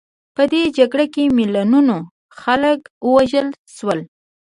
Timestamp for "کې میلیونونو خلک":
1.13-2.79